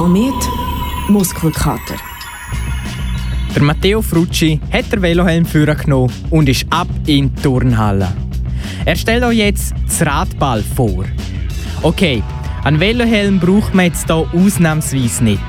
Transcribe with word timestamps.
Komet 0.00 0.48
Muskelkater. 1.08 1.96
Der 3.54 3.62
Matteo 3.62 4.00
Frucci 4.00 4.58
hat 4.72 4.90
den 4.90 5.02
Velohelm 5.02 5.44
genommen 5.44 6.10
und 6.30 6.48
ist 6.48 6.64
ab 6.70 6.88
in 7.04 7.34
die 7.34 7.42
Turnhalle. 7.42 8.08
Er 8.86 8.96
stellt 8.96 9.22
euch 9.24 9.36
jetzt 9.36 9.74
das 9.84 10.06
Radball 10.06 10.62
vor. 10.62 11.04
Okay, 11.82 12.22
einen 12.64 12.80
Velohelm 12.80 13.38
braucht 13.38 13.74
man 13.74 13.84
jetzt 13.84 14.06
hier 14.06 14.26
ausnahmsweise 14.32 15.22
nicht. 15.22 15.42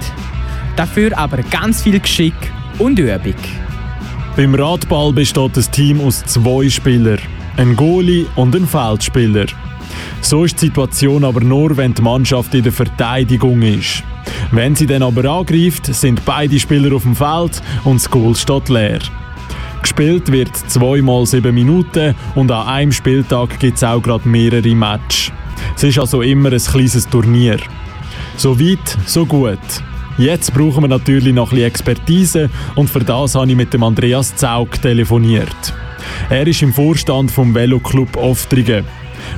Dafür 0.75 1.18
aber 1.18 1.38
ganz 1.43 1.83
viel 1.83 2.02
Geschick 2.02 2.36
und 2.77 2.99
Übung. 2.99 3.36
Beim 4.36 4.54
Radball 4.54 5.13
besteht 5.13 5.55
das 5.55 5.71
Team 5.71 6.02
aus 6.02 6.25
zwei 6.25 6.70
Spielern, 6.70 7.20
ein 7.55 7.73
Goalie 7.77 8.25
und 8.36 8.54
ein 8.54 8.68
Feldspieler. 8.68 9.45
So 10.22 10.46
ist 10.46 10.62
die 10.62 10.68
Situation 10.68 11.24
aber 11.24 11.42
nur, 11.42 11.76
wenn 11.78 11.94
die 11.94 12.02
Mannschaft 12.02 12.54
in 12.54 12.64
der 12.64 12.71
Verteidigung 12.71 13.62
ist. 13.62 14.04
Wenn 14.52 14.75
sie 14.75 14.86
dann 14.86 15.04
aber 15.04 15.25
angreift, 15.29 15.88
sind 15.88 16.24
beide 16.25 16.60
Spieler 16.60 16.96
auf 16.96 17.04
dem 17.04 17.16
Feld 17.16 17.62
und 17.84 17.96
das 17.96 18.10
Goal 18.10 18.36
steht 18.36 18.70
leer. 18.70 19.00
Gespielt 19.82 20.32
wird 20.32 20.56
zweimal 20.56 21.26
sieben 21.26 21.56
Minuten 21.56 22.14
und 22.36 22.52
an 22.52 22.68
einem 22.68 22.92
Spieltag 22.92 23.60
gibt 23.60 23.78
es 23.78 23.84
auch 23.84 24.02
gerade 24.02 24.28
mehrere 24.28 24.76
Matches. 24.76 25.32
Es 25.76 25.84
ist 25.84 26.00
also 26.00 26.21
immer 26.21 26.51
ein 26.51 26.60
kleines 26.60 27.10
Turnier. 27.10 27.57
So 28.38 28.60
weit, 28.60 28.98
so 29.06 29.26
gut. 29.26 29.60
Jetzt 30.18 30.54
brauchen 30.54 30.84
wir 30.84 30.88
natürlich 30.88 31.34
noch 31.34 31.51
ein 31.51 31.60
Expertise 31.60 32.50
und 32.76 32.90
für 32.90 33.00
das 33.00 33.34
habe 33.34 33.50
ich 33.50 33.56
mit 33.56 33.73
dem 33.73 33.84
Andreas 33.84 34.36
Zaug 34.36 34.80
telefoniert. 34.81 35.73
Er 36.30 36.45
ist 36.45 36.62
im 36.62 36.73
Vorstand 36.73 37.31
vom 37.31 37.56
Veloclub 37.56 38.16
Oftrigen. 38.17 38.86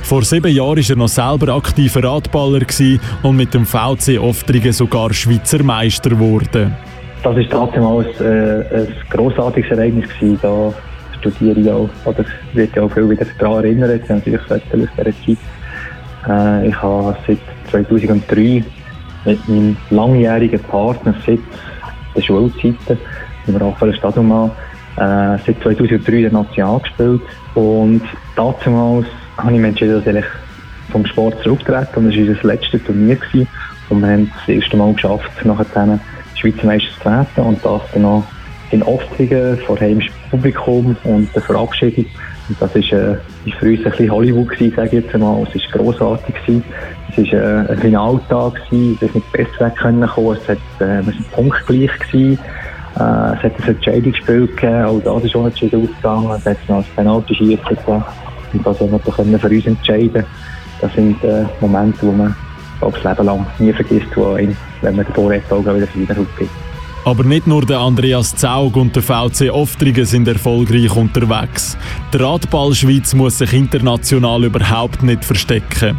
Vor 0.04 0.22
sieben 0.22 0.52
Jahren 0.52 0.76
war 0.76 0.90
er 0.90 0.96
noch 0.96 1.08
selber 1.08 1.54
aktiver 1.54 2.04
Radballer 2.04 2.60
und 3.22 3.36
mit 3.36 3.54
dem 3.54 3.64
VC 3.64 4.20
Oftrigen 4.20 4.70
sogar 4.70 5.14
Schweizer 5.14 5.62
Meister 5.62 6.10
geworden. 6.10 6.76
Das 7.22 7.34
war 7.34 7.72
damals 7.72 8.20
äh, 8.20 8.82
ein 8.82 8.88
grossartiges 9.08 9.70
Ereignis. 9.70 10.06
Gewesen. 10.10 10.38
Da 10.42 10.74
studiere 11.18 11.58
ich 11.58 11.70
auch, 11.70 11.88
oder 12.04 12.22
wird 12.52 12.76
ja 12.76 12.82
auch 12.82 12.92
viel 12.92 13.08
wieder 13.08 13.24
daran 13.38 13.64
erinnern, 13.64 13.90
jetzt 13.92 14.10
natürlich 14.10 14.42
aus 14.50 14.60
dieser. 14.70 15.38
Äh, 16.28 16.68
ich 16.68 16.82
habe 16.82 17.16
seit 17.26 17.38
2003 17.70 18.62
mit 19.24 19.48
meinem 19.48 19.76
langjährigen 19.88 20.60
Partner 20.64 21.14
seit 21.24 21.40
der 22.14 22.20
Schulzeiten, 22.20 22.98
im 23.46 23.56
Raphael 23.56 23.96
Stadion 23.96 24.50
äh, 24.96 25.38
seit 25.46 25.62
2003 25.62 26.20
der 26.20 26.32
National 26.32 26.80
gespielt 26.80 27.22
und 27.54 28.02
damals 28.36 29.06
habe 29.36 29.52
ich 29.52 29.58
mich 29.58 29.68
entschieden, 29.68 30.02
dass 30.04 30.14
ich 30.14 30.24
vom 30.90 31.06
Sport 31.06 31.42
zurücktreten 31.42 31.96
und 31.96 32.06
das 32.06 32.16
war 32.16 32.28
unser 32.28 32.46
letztes 32.46 32.84
Turnier 32.84 33.16
gewesen. 33.16 33.48
und 33.88 34.00
wir 34.00 34.08
haben 34.08 34.30
das 34.34 34.48
erste 34.48 34.76
Mal 34.76 34.92
geschafft, 34.92 35.44
nachher 35.44 35.66
dann 35.74 36.00
Schweizer 36.36 36.66
Meister 36.66 36.88
zu 36.98 37.04
werden 37.04 37.44
und 37.44 37.64
das 37.64 37.82
dann 37.92 38.02
noch 38.02 38.24
in 38.70 38.82
Oftringen 38.82 39.58
vor 39.58 39.78
heimischem 39.80 40.12
Publikum 40.30 40.96
und 41.04 41.34
der 41.34 41.42
Verabschiedung. 41.42 42.06
Und 42.48 42.60
das 42.60 42.74
war 42.74 42.80
äh, 42.80 43.16
für 43.58 43.66
uns 43.66 43.78
ein 43.78 43.84
bisschen 43.84 44.10
Hollywood 44.10 44.48
gewesen, 44.50 44.76
sage 44.76 44.98
ich 44.98 45.04
jetzt 45.04 45.14
einmal. 45.14 45.46
Es 45.54 45.72
war 45.72 45.80
grossartig. 45.80 46.34
Es 47.16 47.32
war 47.32 47.40
äh, 47.40 47.72
ein 47.72 47.78
Finaltag 47.78 48.54
gewesen. 48.70 48.98
Es 49.00 49.08
ist 49.08 49.14
nicht 49.14 49.32
besser 49.32 49.70
können. 49.70 50.02
Es 50.02 50.48
hat, 50.48 50.58
äh, 50.80 51.06
wir 51.06 51.12
sind 51.12 51.32
punktgleich 51.32 51.98
gewesen. 52.00 52.38
Äh, 52.96 52.98
es 52.98 53.42
hat 53.42 53.52
ein 53.60 53.68
Entscheidungsspiel 53.68 54.46
gegeben. 54.46 54.84
Auch 54.84 55.00
das 55.00 55.24
ist 55.24 55.34
unentschieden 55.36 55.82
ausgegangen. 55.82 56.30
Es 56.36 56.44
hat 56.44 56.68
noch 56.68 56.78
ein 56.78 56.84
Penalty-Schießen 56.96 57.64
gegeben. 57.64 58.04
Und 58.54 58.66
das 58.66 58.80
haben 58.80 58.90
wir 58.92 58.98
können 58.98 59.38
für 59.38 59.48
uns 59.48 59.66
entscheiden 59.66 60.24
Das 60.80 60.92
sind 60.94 61.22
äh, 61.24 61.44
Momente, 61.60 61.98
die 62.02 62.06
man 62.06 62.34
das 62.80 63.04
Leben 63.04 63.26
lang 63.26 63.46
nie 63.58 63.72
vergisst, 63.72 64.08
wo 64.14 64.32
einen, 64.32 64.56
wenn 64.82 64.96
man 64.96 65.04
den 65.04 65.14
Torrettaugen 65.14 65.76
wieder 65.76 65.88
wieder 65.94 66.14
gibt. 66.14 66.50
Aber 67.04 67.22
nicht 67.22 67.46
nur 67.46 67.66
der 67.66 67.80
Andreas 67.80 68.34
Zaug 68.34 68.76
und 68.76 68.96
der 68.96 69.02
VC 69.02 69.50
Oftrigen 69.52 70.06
sind 70.06 70.26
erfolgreich 70.26 70.96
unterwegs. 70.96 71.76
Die 72.12 72.16
Radball-Schweiz 72.16 73.14
muss 73.14 73.38
sich 73.38 73.52
international 73.52 74.44
überhaupt 74.44 75.02
nicht 75.02 75.22
verstecken. 75.22 75.98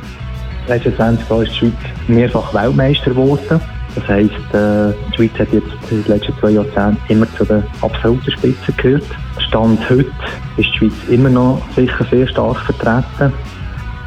Letztes 0.67 0.95
20 0.95 1.29
Jahren 1.29 1.43
ist 1.43 1.51
die 1.51 1.57
Schweiz 1.57 1.73
mehrfach 2.07 2.53
Weltmeister 2.55 3.11
geworden. 3.11 3.61
Das 3.95 4.07
heisst, 4.09 4.31
äh, 4.53 4.93
die 5.09 5.15
Schweiz 5.15 5.39
hat 5.39 5.53
jetzt 5.53 5.67
in 5.89 6.03
den 6.03 6.11
letzten 6.11 6.37
zwei 6.39 6.51
Jahrzehnten 6.51 6.97
immer 7.07 7.27
zu 7.37 7.45
den 7.45 7.63
absoluten 7.81 8.29
Spitzen 8.31 8.75
gehört. 8.75 9.05
Stand 9.47 9.89
heute 9.89 10.11
ist 10.57 10.67
die 10.73 10.77
Schweiz 10.77 10.93
immer 11.09 11.29
noch 11.29 11.61
sicher 11.75 12.05
sehr 12.11 12.27
stark 12.27 12.59
vertreten. 12.59 13.33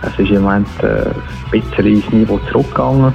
Es 0.03 0.19
ist 0.19 0.31
im 0.31 0.43
Moment 0.43 0.69
äh, 0.82 1.06
ein 1.06 1.50
bisschen 1.50 1.87
ins 1.87 2.10
Niveau 2.10 2.38
zurückgegangen. 2.50 3.15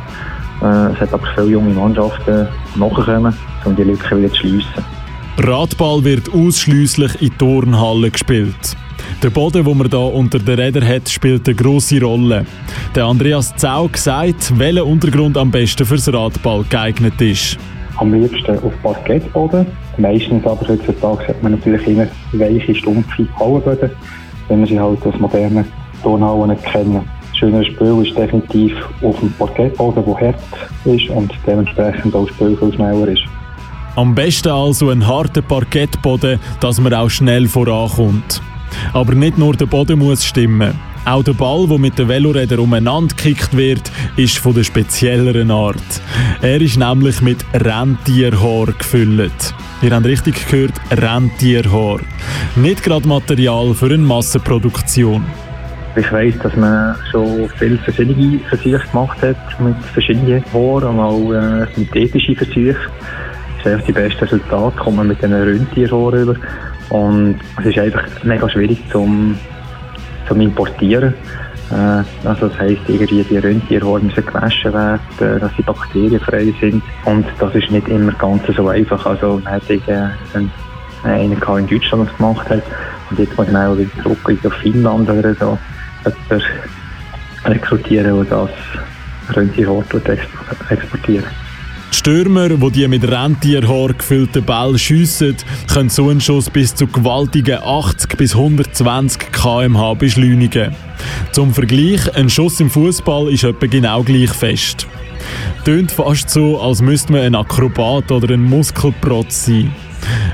Äh, 0.61 0.66
es 0.66 1.00
hat 1.00 1.13
aber 1.13 1.28
viele 1.35 1.47
junge 1.47 1.73
Mannschaften 1.73 2.47
nachgekommen, 2.75 3.35
um 3.66 3.75
die 3.75 3.84
Lücke 3.84 4.17
wieder 4.17 4.31
zu 4.31 4.40
schliessen. 4.40 4.84
Radball 5.38 6.03
wird 6.03 6.34
ausschließlich 6.34 7.22
in 7.22 7.38
Turnhallen 7.38 8.11
gespielt. 8.11 8.75
Der 9.23 9.29
Boden, 9.29 9.63
den 9.63 9.78
man 9.78 9.89
hier 9.89 10.00
unter 10.00 10.38
den 10.38 10.59
Rädern 10.59 10.85
hat, 10.85 11.07
spielt 11.07 11.47
eine 11.47 11.56
grosse 11.56 12.01
Rolle. 12.01 12.45
Der 12.94 13.06
Andreas 13.06 13.56
Zaug 13.56 13.95
sagt, 13.95 14.59
welcher 14.59 14.85
Untergrund 14.85 15.38
am 15.38 15.50
besten 15.50 15.85
fürs 15.85 16.11
Radball 16.13 16.66
geeignet 16.69 17.22
ist. 17.22 17.57
Am 17.95 18.13
liebsten 18.13 18.59
auf 18.59 18.73
Parkettboden. 18.84 19.66
Meistens 19.97 20.45
aber 20.45 20.67
heutzutage 20.67 21.29
hat 21.29 21.41
man 21.41 21.53
natürlich 21.53 21.88
immer 21.88 22.07
weiche, 22.34 22.75
stumpfe 22.75 23.25
Hallenböden, 23.39 23.91
wenn 24.50 24.59
man 24.59 24.67
sie 24.67 24.78
halt 24.78 25.06
aus 25.06 25.17
modernen 25.17 25.63
Turnhallen 26.01 26.50
nicht 26.50 26.66
kennen. 26.66 27.03
Das 27.29 27.38
schöne 27.38 27.63
Spiel 27.63 28.05
ist 28.05 28.17
definitiv 28.17 28.73
auf 29.01 29.17
dem 29.22 29.31
Parkettboden, 29.40 30.03
der 30.03 30.19
hart 30.19 30.35
ist 30.84 31.09
und 31.11 31.31
dementsprechend 31.47 32.13
auch 32.13 32.28
das 32.28 32.35
Spiel 32.35 32.57
viel 32.57 32.73
schneller 32.73 33.07
ist. 33.07 33.23
Am 33.95 34.13
besten 34.13 34.50
also 34.50 34.90
ein 34.90 35.07
harter 35.07 35.41
Parkettboden, 35.41 36.41
dass 36.59 36.81
man 36.81 36.94
auch 36.94 37.09
schnell 37.09 37.47
vorankommt. 37.47 38.41
Aber 38.94 39.13
nicht 39.13 39.38
nur 39.38 39.56
der 39.56 39.66
Boden 39.66 40.00
muss 40.00 40.25
stimmen. 40.25 40.73
Auch 41.06 41.23
der 41.23 41.34
Ball, 41.34 41.67
der 41.67 41.79
mit 41.79 42.00
den 42.00 42.07
Velorädern 42.07 42.59
umeinander 42.59 43.13
gekickt 43.13 43.56
wird, 43.57 43.91
ist 44.16 44.38
von 44.38 44.53
der 44.53 44.63
spezielleren 44.63 45.51
Art. 45.51 46.01
Er 46.41 46.61
ist 46.61 46.78
nämlich 46.78 47.22
mit 47.22 47.44
Rentierhaar 47.53 48.67
gefüllt. 48.67 49.53
Ihr 49.81 49.91
habt 49.91 50.06
richtig 50.06 50.50
gehört, 50.50 50.73
Rentierhaar. 50.91 52.00
Nicht 52.56 52.84
gerade 52.84 53.06
Material 53.06 53.73
für 53.73 53.88
eine 53.88 53.97
Massenproduktion. 53.97 55.25
Ich 55.95 56.11
weiss, 56.11 56.40
dass 56.40 56.55
man 56.55 56.95
schon 57.11 57.50
viele 57.59 57.78
verschiedene 57.78 58.40
Versuche 58.50 58.79
gemacht 58.79 59.22
hat 59.22 59.59
mit 59.59 59.75
verschiedenen 59.94 60.44
Haaren 60.53 60.88
und 60.88 61.00
auch 61.00 61.34
äh, 61.34 61.67
synthetische 61.75 62.35
Versuche. 62.35 62.78
Ist 63.66 63.88
die 63.88 63.94
besten 63.94 64.19
Resultate 64.19 64.78
kommen 64.78 65.07
mit 65.07 65.22
diesen 65.22 65.34
Rentierhaaren 65.34 66.22
über. 66.22 66.35
Und 66.90 67.40
es 67.59 67.66
ist 67.68 67.79
einfach 67.79 68.03
mega 68.24 68.50
schwierig 68.50 68.84
zum, 68.91 69.38
zum 70.28 70.41
Importieren. 70.41 71.13
Äh, 71.72 72.28
also 72.28 72.50
das 72.50 72.59
heisst, 72.59 72.81
irgendwie 72.88 73.23
die 73.23 73.38
Rentierhaare 73.38 74.02
müssen 74.02 74.25
gewaschen 74.25 74.73
werden, 74.73 75.00
dass 75.40 75.52
sie 75.56 75.63
bakterienfrei 75.63 76.53
sind. 76.59 76.84
Und 77.06 77.25
das 77.40 77.56
ist 77.56 77.72
nicht 77.72 77.88
immer 77.88 78.12
ganz 78.13 78.44
so 78.56 78.68
einfach. 78.68 79.06
Also 79.06 79.41
man 79.44 79.53
hat 79.53 79.63
einen, 79.69 80.52
einen 81.03 81.31
in 81.31 81.68
Deutschland 81.68 82.09
das 82.09 82.18
gemacht 82.18 82.50
hat. 82.50 82.63
Und 83.09 83.19
jetzt 83.19 83.38
muss 83.38 83.50
man 83.50 83.68
auch 83.68 83.78
wieder 83.78 83.91
zurück 84.03 84.46
auf 84.46 84.53
Finnland 84.56 85.09
oder 85.09 85.34
so 85.35 85.57
jemanden 86.03 86.46
rekrutieren, 87.46 88.25
der 88.29 88.50
das 89.28 89.35
Rentierhaar 89.35 89.84
exportiert. 90.69 91.25
Die 91.94 92.00
Stürmer, 92.00 92.50
die 92.50 92.72
die 92.72 92.88
mit 92.88 93.08
Rentierhaar 93.08 93.94
gefüllten 93.94 94.44
Ball 94.44 94.80
schiessen, 94.80 95.38
können 95.72 95.90
so 95.90 96.09
einen 96.09 96.22
Schuss 96.22 96.50
bis 96.50 96.74
zu 96.74 96.88
gewaltigen 96.88 97.59
80 97.64 98.18
bis 98.18 98.34
120 98.34 99.31
km/h 99.31 99.94
beschleunigen. 99.94 100.76
Zum 101.34 101.53
Vergleich, 101.53 102.16
ein 102.16 102.32
Schuss 102.32 102.59
im 102.59 102.72
Fußball 102.72 103.32
ist 103.32 103.44
etwa 103.44 103.68
genau 103.68 104.02
gleich 104.02 104.32
fest. 104.32 104.88
Tönt 105.66 105.92
fast 105.92 106.32
so, 106.32 106.59
als 106.59 106.82
müsste 106.82 107.12
man 107.12 107.22
ein 107.22 107.35
Akrobat 107.35 108.12
oder 108.12 108.34
ein 108.34 108.41
Muskelprotz 108.41 109.46
sein. 109.46 109.72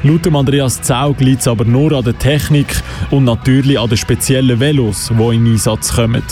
Laut 0.03 0.33
Andreas 0.33 0.81
Zaug 0.81 1.19
liegt 1.19 1.41
es 1.41 1.47
aber 1.49 1.65
nur 1.65 1.91
an 1.91 2.05
der 2.05 2.17
Technik 2.17 2.67
und 3.11 3.25
natürlich 3.25 3.77
an 3.77 3.89
den 3.89 3.97
speziellen 3.97 4.61
Velos, 4.61 5.11
die 5.11 5.35
in 5.35 5.45
Einsatz 5.45 5.93
kommen. 5.93 6.23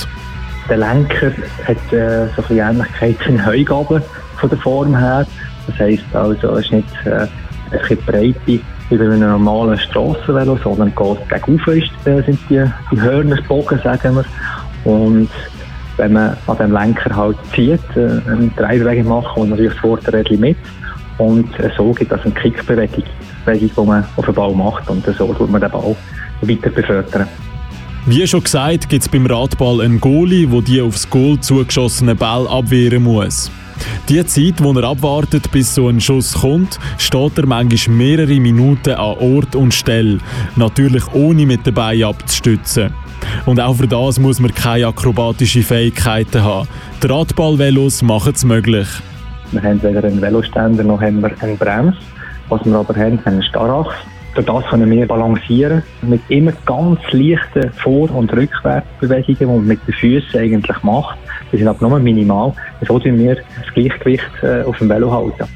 Der 0.69 0.77
Lenker 0.77 1.33
hat 1.65 1.93
äh, 1.93 2.27
so 2.33 2.43
eine 2.47 2.61
Ähnlichkeit 2.61 3.17
zu 3.25 3.45
Heugaben 3.45 4.01
von 4.37 4.49
der 4.49 4.59
Form 4.59 4.97
her. 4.97 5.25
Das 5.67 5.79
heisst 5.79 6.03
also, 6.13 6.55
es 6.55 6.65
ist 6.65 6.71
nicht 6.71 6.87
äh, 7.05 7.27
eine 7.71 7.95
Breite 7.97 8.39
wie 8.45 8.61
bei 8.89 9.03
einem 9.03 9.19
normalen 9.19 9.77
Strassenvelo, 9.77 10.57
sondern 10.63 10.93
geht 10.95 11.29
gegenüber 11.29 11.73
ist, 11.73 11.89
äh, 12.05 12.21
sind 12.23 12.39
die, 12.49 12.63
die 12.91 13.01
Hörnersbogen, 13.01 13.79
sagen 13.83 14.15
wir. 14.15 14.25
Und 14.91 15.29
wenn 15.97 16.13
man 16.13 16.37
an 16.47 16.57
dem 16.57 16.71
Lenker 16.71 17.15
halt 17.15 17.37
zieht, 17.53 17.79
äh, 17.95 18.21
eine 18.27 18.49
Dreibewegung 18.55 19.07
macht 19.07 19.35
und 19.35 19.49
natürlich 19.49 19.73
das 19.73 19.81
Vorderrädchen 19.81 20.39
mit. 20.39 20.57
Und 21.17 21.59
äh, 21.59 21.69
so 21.75 21.91
gibt 21.91 22.11
es 22.11 22.21
eine 22.21 22.33
Kickbewegung, 22.33 23.03
die 23.45 23.71
man 23.85 24.05
auf 24.15 24.25
den 24.25 24.33
Ball 24.33 24.53
macht. 24.53 24.89
Und 24.89 25.05
so 25.05 25.33
tut 25.33 25.49
man 25.49 25.59
den 25.59 25.71
Ball 25.71 25.95
weiter 26.41 26.69
befördern. 26.69 27.27
Wie 28.05 28.25
schon 28.25 28.43
gesagt, 28.43 28.87
gibt 28.87 29.03
es 29.03 29.09
beim 29.09 29.25
Radball 29.25 29.81
einen 29.81 29.99
Goalie, 29.99 30.47
der 30.47 30.61
die 30.61 30.81
aufs 30.81 31.09
Goal 31.09 31.39
zugeschossenen 31.41 32.15
Ball 32.15 32.47
abwehren 32.47 33.03
muss. 33.03 33.51
Die 34.09 34.25
Zeit, 34.25 34.63
wo 34.63 34.71
er 34.73 34.83
abwartet, 34.83 35.51
bis 35.51 35.75
so 35.75 35.89
ein 35.89 35.99
Schuss 36.01 36.33
kommt, 36.33 36.79
steht 36.97 37.37
er 37.37 37.45
manchmal 37.45 37.95
mehrere 37.95 38.39
Minuten 38.39 38.91
an 38.91 39.17
Ort 39.17 39.55
und 39.55 39.73
Stelle. 39.73 40.19
Natürlich 40.55 41.03
ohne 41.13 41.45
mit 41.45 41.65
dabei 41.65 42.05
abzustützen. 42.05 42.93
Und 43.45 43.59
auch 43.59 43.75
für 43.75 43.87
das 43.87 44.19
muss 44.19 44.39
man 44.39 44.53
keine 44.53 44.87
akrobatischen 44.87 45.63
Fähigkeiten 45.63 46.43
haben. 46.43 46.67
Die 47.03 47.07
Radballvelos 47.07 48.01
machen 48.01 48.33
es 48.35 48.45
möglich. 48.45 48.87
Wir 49.51 49.63
haben 49.63 49.81
weder 49.81 50.03
einen 50.03 50.21
Veloständer 50.21 50.83
noch 50.83 51.01
haben 51.01 51.21
wir 51.21 51.31
einen 51.41 51.57
Brems. 51.57 51.95
Was 52.49 52.63
wir 52.65 52.75
aber 52.75 52.95
haben, 52.95 53.17
haben 53.19 53.25
einen 53.25 53.43
Starrachs. 53.43 53.95
Durch 54.37 54.45
das 54.45 54.65
können 54.69 54.91
wir 54.91 55.07
balancieren 55.07 55.81
mit 56.03 56.21
immer 56.29 56.51
ganz 56.67 56.99
leichten 57.11 57.71
Vor- 57.71 58.11
und 58.11 58.31
Rückwärtsbewegungen, 58.31 59.35
die 59.39 59.45
man 59.47 59.65
mit 59.65 59.79
den 59.87 59.95
Füßen 59.95 60.39
eigentlich 60.39 60.83
macht. 60.83 61.17
Die 61.51 61.57
sind 61.57 61.67
aber 61.67 61.89
nur 61.89 61.97
minimal. 61.97 62.53
So 62.87 62.99
tun 62.99 63.17
wir 63.17 63.33
das 63.33 63.73
Gleichgewicht 63.73 64.29
äh, 64.43 64.61
auf 64.61 64.77
dem 64.77 64.89
Velo 64.89 65.11
halten. 65.11 65.51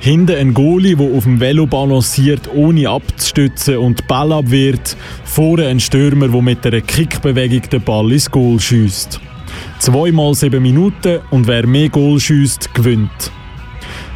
Hinten 0.00 0.36
ein 0.36 0.52
Goalie, 0.52 0.96
der 0.96 1.16
auf 1.16 1.22
dem 1.22 1.38
Velo 1.38 1.66
balanciert, 1.66 2.50
ohne 2.52 2.88
abzustützen 2.88 3.76
und 3.76 4.08
Ball 4.08 4.32
abwehrt. 4.32 4.96
Vorne 5.22 5.68
ein 5.68 5.78
Stürmer, 5.78 6.26
der 6.26 6.42
mit 6.42 6.66
einer 6.66 6.80
Kickbewegung 6.80 7.70
den 7.70 7.82
Ball 7.82 8.10
ins 8.10 8.28
Goal 8.28 8.58
schießt. 8.58 9.20
Zweimal 9.78 10.34
sieben 10.34 10.64
Minuten 10.64 11.20
und 11.30 11.46
wer 11.46 11.64
mehr 11.68 11.88
Goal 11.88 12.18
schießt, 12.18 12.74
gewinnt. 12.74 13.30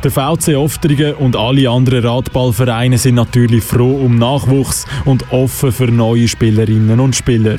Der 0.02 0.10
VC 0.10 0.56
Oftringen 0.56 1.14
und 1.14 1.36
alle 1.36 1.70
anderen 1.70 2.04
Radballvereine 2.04 2.98
sind 2.98 3.14
natürlich 3.14 3.62
froh 3.62 4.04
um 4.04 4.16
Nachwuchs 4.16 4.84
und 5.04 5.30
offen 5.30 5.70
für 5.70 5.86
neue 5.86 6.26
Spielerinnen 6.26 6.98
und 6.98 7.14
Spieler. 7.14 7.58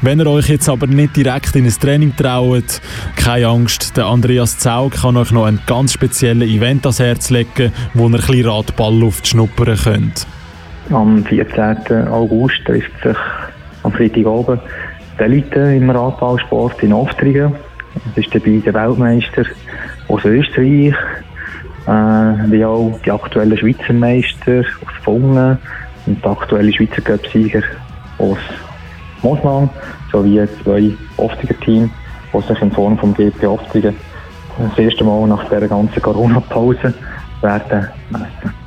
Wenn 0.00 0.20
ihr 0.20 0.26
euch 0.26 0.48
jetzt 0.48 0.70
aber 0.70 0.86
nicht 0.86 1.16
direkt 1.16 1.54
in 1.56 1.66
ein 1.66 1.70
Training 1.70 2.16
traut, 2.16 2.80
keine 3.14 3.48
Angst, 3.48 3.94
der 3.98 4.06
Andreas 4.06 4.58
Zaug 4.58 4.92
kann 4.92 5.18
euch 5.18 5.32
noch 5.32 5.44
ein 5.44 5.60
ganz 5.66 5.92
spezielles 5.92 6.48
Event 6.48 6.86
ans 6.86 6.98
Herz 6.98 7.28
legen, 7.28 7.74
wo 7.92 8.04
ihr 8.04 8.06
ein 8.06 8.12
bisschen 8.12 8.48
Radballluft 8.48 9.26
schnuppern 9.26 9.76
könnt. 9.76 10.26
Am 10.90 11.22
14. 11.26 12.08
August 12.08 12.64
trifft 12.64 13.02
sich 13.02 13.16
am 13.82 13.92
Freitagabend 13.92 14.62
die 15.18 15.24
Elite 15.24 15.60
im 15.60 15.90
Radballsport 15.90 16.82
in 16.82 16.94
Oftringen. 16.94 17.52
Das 18.14 18.24
ist 18.24 18.34
dabei 18.34 18.62
der 18.64 18.72
Weltmeister 18.72 19.44
aus 20.08 20.24
Österreich, 20.24 20.94
äh, 21.86 22.50
wie 22.50 22.64
auch 22.64 22.98
die 23.04 23.10
aktuellen 23.10 23.56
Schweizer 23.56 23.92
Meister 23.92 24.60
aus 24.60 24.94
Fungen 25.04 25.58
und 26.06 26.24
der 26.24 26.30
aktuelle 26.32 26.72
Schweizer 26.72 27.02
Cup-Sieger 27.02 27.62
aus 28.18 28.38
Mosman 29.22 29.68
sowie 30.10 30.46
zwei 30.62 30.92
Oftiger-Teams, 31.16 31.90
die 32.32 32.40
sich 32.40 32.62
in 32.62 32.72
Form 32.72 32.98
vom 32.98 33.14
GP 33.14 33.44
Oftigen 33.44 33.94
das 34.58 34.78
erste 34.78 35.04
Mal 35.04 35.26
nach 35.26 35.44
dieser 35.44 35.68
ganzen 35.68 36.02
Corona-Pause 36.02 36.92
werden 37.40 37.88
messen. 38.10 38.59